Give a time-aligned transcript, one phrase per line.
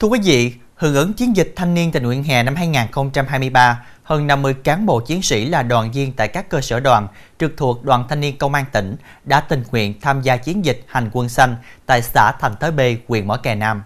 [0.00, 4.26] Thưa quý vị, hưởng ứng chiến dịch thanh niên tình nguyện hè năm 2023, hơn
[4.26, 7.84] 50 cán bộ chiến sĩ là đoàn viên tại các cơ sở đoàn trực thuộc
[7.84, 11.28] Đoàn Thanh niên Công an tỉnh đã tình nguyện tham gia chiến dịch hành quân
[11.28, 11.56] xanh
[11.86, 13.82] tại xã Thành Thới B, huyện Mỏ Cày Nam.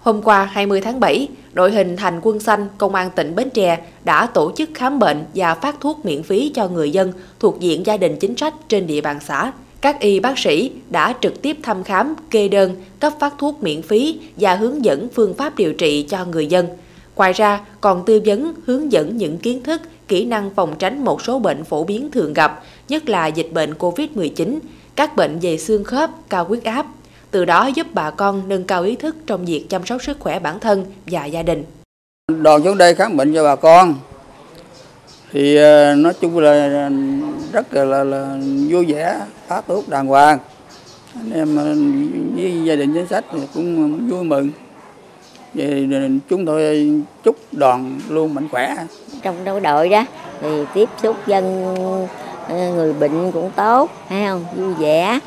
[0.00, 3.78] Hôm qua 20 tháng 7, đội hình Thành quân xanh Công an tỉnh Bến Tre
[4.04, 7.86] đã tổ chức khám bệnh và phát thuốc miễn phí cho người dân thuộc diện
[7.86, 9.52] gia đình chính sách trên địa bàn xã.
[9.80, 13.82] Các y bác sĩ đã trực tiếp thăm khám, kê đơn, cấp phát thuốc miễn
[13.82, 16.66] phí và hướng dẫn phương pháp điều trị cho người dân.
[17.16, 21.22] Ngoài ra, còn tư vấn, hướng dẫn những kiến thức, kỹ năng phòng tránh một
[21.22, 24.58] số bệnh phổ biến thường gặp, nhất là dịch bệnh COVID-19,
[24.96, 26.86] các bệnh về xương khớp, cao huyết áp,
[27.30, 30.38] từ đó giúp bà con nâng cao ý thức trong việc chăm sóc sức khỏe
[30.38, 31.64] bản thân và gia đình.
[32.42, 33.94] Đoàn xuống đây khám bệnh cho bà con,
[35.32, 36.90] thì ờ, nói chung là ờ,
[37.52, 38.36] rất là, là, là
[38.68, 39.16] vui vẻ
[39.48, 40.38] phát tốt đàng hoàng.
[41.14, 41.74] Anh em ờ,
[42.36, 44.50] với gia đình chính sách cũng vui mừng.
[45.54, 45.88] Về
[46.28, 46.90] chúng tôi
[47.24, 48.76] chúc đoàn luôn mạnh khỏe.
[49.22, 50.04] Trong đấu đội đó
[50.40, 51.74] thì tiếp xúc dân
[52.48, 54.44] người bệnh cũng tốt hay không?
[54.56, 55.18] Vui vẻ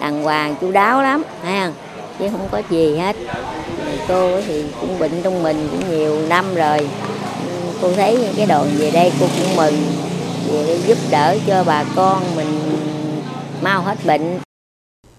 [0.00, 1.74] đàng hoàng chú đáo lắm hay không?
[2.18, 3.16] Chứ không có gì hết.
[4.08, 6.88] Cô thì cũng bệnh trong mình cũng nhiều năm rồi
[7.82, 9.74] cô thấy cái đoàn về đây cô cũng mừng
[10.48, 12.60] về để giúp đỡ cho bà con mình
[13.62, 14.38] mau hết bệnh.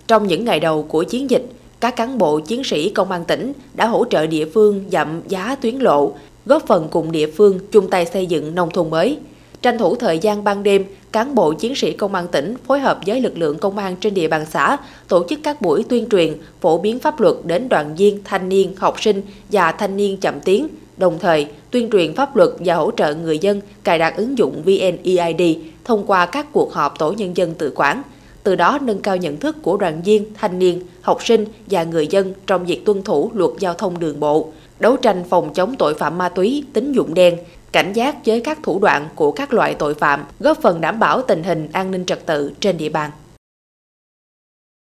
[0.07, 1.45] Trong những ngày đầu của chiến dịch,
[1.79, 5.55] các cán bộ chiến sĩ công an tỉnh đã hỗ trợ địa phương dặm giá
[5.55, 6.11] tuyến lộ,
[6.45, 9.17] góp phần cùng địa phương chung tay xây dựng nông thôn mới.
[9.61, 12.99] Tranh thủ thời gian ban đêm, cán bộ chiến sĩ công an tỉnh phối hợp
[13.05, 16.33] với lực lượng công an trên địa bàn xã tổ chức các buổi tuyên truyền,
[16.61, 19.21] phổ biến pháp luật đến đoàn viên, thanh niên, học sinh
[19.51, 20.67] và thanh niên chậm tiến,
[20.99, 24.61] đồng thời tuyên truyền pháp luật và hỗ trợ người dân cài đặt ứng dụng
[24.65, 28.01] VNEID thông qua các cuộc họp tổ nhân dân tự quản,
[28.43, 32.07] từ đó nâng cao nhận thức của đoàn viên, thanh niên, học sinh và người
[32.07, 35.93] dân trong việc tuân thủ luật giao thông đường bộ, đấu tranh phòng chống tội
[35.93, 37.37] phạm ma túy, tín dụng đen,
[37.71, 41.21] cảnh giác với các thủ đoạn của các loại tội phạm, góp phần đảm bảo
[41.21, 43.11] tình hình an ninh trật tự trên địa bàn.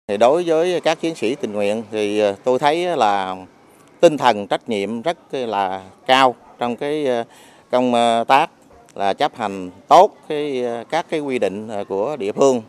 [0.08, 3.36] Thì đối với các chiến sĩ tình nguyện thì ờ, tôi thấy là
[4.00, 7.24] tinh thần trách nhiệm rất là cao trong cái ờ,
[7.70, 8.50] công ờ, tác
[8.94, 12.62] là chấp hành tốt cái ờ, các cái quy định của địa phương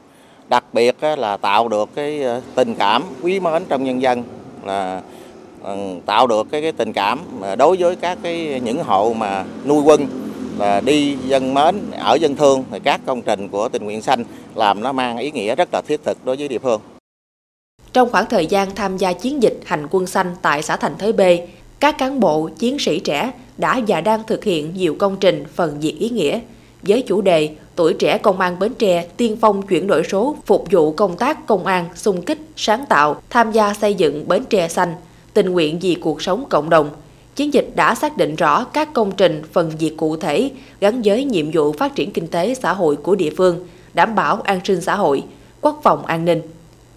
[0.50, 2.24] đặc biệt là tạo được cái
[2.56, 4.24] tình cảm quý mến trong nhân dân
[4.66, 5.02] là
[6.06, 7.20] tạo được cái, cái tình cảm
[7.58, 10.08] đối với các cái những hộ mà nuôi quân
[10.58, 14.24] là đi dân mến ở dân thương thì các công trình của tình nguyện xanh
[14.56, 16.82] làm nó mang ý nghĩa rất là thiết thực đối với địa phương.
[17.94, 21.14] Trong khoảng thời gian tham gia chiến dịch hành quân xanh tại xã Thành Thới
[21.14, 21.22] B,
[21.80, 25.80] các cán bộ, chiến sĩ trẻ đã và đang thực hiện nhiều công trình phần
[25.80, 26.40] việc ý nghĩa
[26.82, 27.50] với chủ đề
[27.80, 31.48] Tuổi trẻ công an Bến Tre tiên phong chuyển đổi số phục vụ công tác
[31.48, 34.96] công an, xung kích, sáng tạo, tham gia xây dựng Bến Tre xanh,
[35.34, 36.90] tình nguyện vì cuộc sống cộng đồng.
[37.36, 41.24] Chiến dịch đã xác định rõ các công trình phần việc cụ thể gắn với
[41.24, 44.82] nhiệm vụ phát triển kinh tế xã hội của địa phương, đảm bảo an sinh
[44.82, 45.24] xã hội,
[45.62, 46.42] quốc phòng an ninh.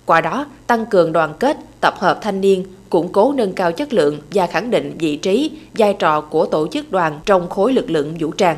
[0.06, 3.92] Qua đó, tăng cường đoàn kết, tập hợp thanh niên, củng cố nâng cao chất
[3.92, 7.90] lượng và khẳng định vị trí, vai trò của tổ chức đoàn trong khối lực
[7.90, 8.56] lượng vũ trang.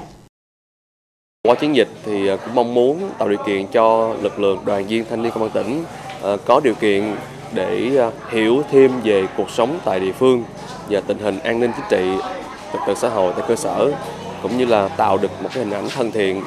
[1.49, 4.87] Qua chiến dịch thì à, cũng mong muốn tạo điều kiện cho lực lượng đoàn
[4.87, 5.84] viên thanh niên công an tỉnh
[6.22, 7.16] à, có điều kiện
[7.53, 10.44] để à, hiểu thêm về cuộc sống tại địa phương
[10.91, 12.26] và tình hình an ninh chính trị,
[12.72, 13.93] trật tự xã hội tại cơ sở
[14.43, 16.43] cũng như là tạo được một cái hình ảnh thân thiện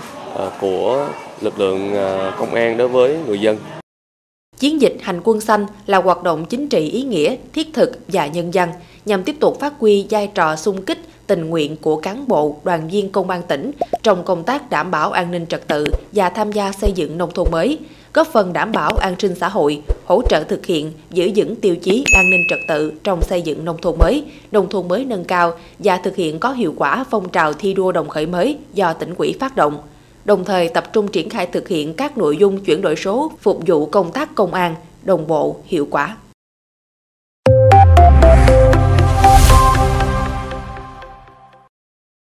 [0.61, 1.07] của
[1.41, 1.95] lực lượng
[2.39, 3.57] công an đối với người dân.
[4.59, 8.27] Chiến dịch hành quân xanh là hoạt động chính trị ý nghĩa, thiết thực và
[8.27, 8.69] nhân dân
[9.05, 12.89] nhằm tiếp tục phát huy vai trò sung kích tình nguyện của cán bộ, đoàn
[12.89, 13.71] viên công an tỉnh
[14.03, 17.31] trong công tác đảm bảo an ninh trật tự và tham gia xây dựng nông
[17.31, 17.79] thôn mới,
[18.13, 21.75] góp phần đảm bảo an sinh xã hội, hỗ trợ thực hiện, giữ vững tiêu
[21.75, 25.25] chí an ninh trật tự trong xây dựng nông thôn mới, nông thôn mới nâng
[25.25, 28.93] cao và thực hiện có hiệu quả phong trào thi đua đồng khởi mới do
[28.93, 29.77] tỉnh quỹ phát động
[30.27, 33.61] đồng thời tập trung triển khai thực hiện các nội dung chuyển đổi số, phục
[33.67, 36.17] vụ công tác công an, đồng bộ, hiệu quả.